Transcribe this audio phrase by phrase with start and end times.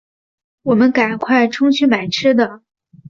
[0.63, 2.63] 我们赶快冲去买吃的